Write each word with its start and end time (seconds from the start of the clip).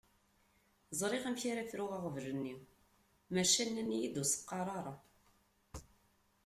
Ẓriɣ 0.99 1.23
amek 1.29 1.43
ara 1.51 1.69
fruɣ 1.71 1.91
aɣbel-nni 1.97 2.55
maca 3.33 3.63
nnan-iyi-d 3.67 4.15
ur 4.21 4.27
s-qqar 4.27 4.67
ara. 4.79 4.93